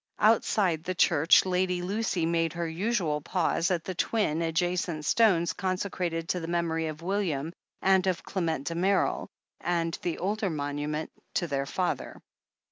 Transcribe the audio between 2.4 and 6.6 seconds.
her usual pause at the twin adjacent stones consecrated to the